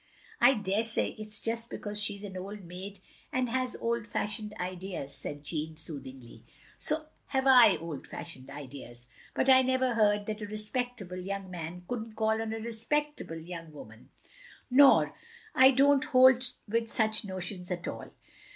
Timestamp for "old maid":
2.35-3.01